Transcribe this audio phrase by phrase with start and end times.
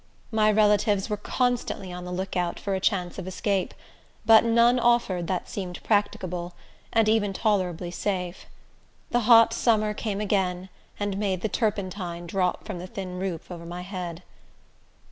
[0.31, 3.71] My relatives were constantly on the lookout for a chance of escape;
[4.25, 6.55] but none offered that seemed practicable,
[6.91, 8.47] and even tolerably safe.
[9.11, 10.69] The hot summer came again,
[10.99, 14.23] and made the turpentine drop from the thin roof over my head.